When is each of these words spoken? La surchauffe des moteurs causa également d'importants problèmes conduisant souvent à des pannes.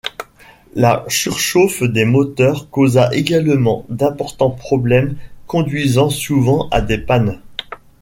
La 0.73 1.05
surchauffe 1.09 1.83
des 1.83 2.05
moteurs 2.05 2.71
causa 2.71 3.13
également 3.13 3.85
d'importants 3.87 4.49
problèmes 4.49 5.15
conduisant 5.45 6.09
souvent 6.09 6.67
à 6.69 6.81
des 6.81 6.97
pannes. 6.97 7.39